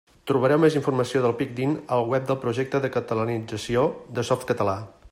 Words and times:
Trobareu 0.29 0.61
més 0.63 0.77
informació 0.79 1.21
del 1.25 1.35
Pidgin 1.41 1.75
al 1.97 2.07
web 2.13 2.27
del 2.31 2.41
projecte 2.47 2.83
de 2.87 2.93
catalanització 2.99 3.89
de 4.19 4.29
Softcatalà. 4.33 4.79